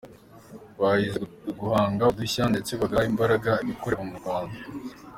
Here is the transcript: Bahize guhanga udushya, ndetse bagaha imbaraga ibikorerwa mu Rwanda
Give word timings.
Bahize 0.79 1.19
guhanga 1.61 2.03
udushya, 2.11 2.43
ndetse 2.51 2.71
bagaha 2.81 3.05
imbaraga 3.11 3.51
ibikorerwa 3.63 4.03
mu 4.09 4.15
Rwanda 4.19 4.57